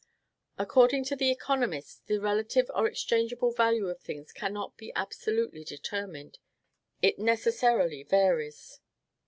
According 0.57 1.03
to 1.03 1.15
the 1.15 1.29
economists, 1.29 2.01
the 2.07 2.17
relative 2.17 2.71
or 2.73 2.87
exchangeable 2.87 3.51
value 3.53 3.87
of 3.87 3.99
things 3.99 4.31
cannot 4.33 4.75
be 4.75 4.91
absolutely 4.95 5.63
determined; 5.63 6.39
it 7.03 7.19
necessarily 7.19 8.01
varies. 8.01 8.79